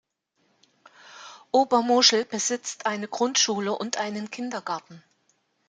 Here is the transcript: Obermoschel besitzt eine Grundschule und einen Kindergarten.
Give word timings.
Obermoschel 1.51 2.25
besitzt 2.25 2.87
eine 2.87 3.07
Grundschule 3.07 3.71
und 3.77 3.97
einen 3.97 4.31
Kindergarten. 4.31 5.03